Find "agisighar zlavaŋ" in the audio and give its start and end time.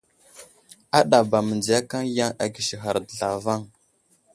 2.43-3.61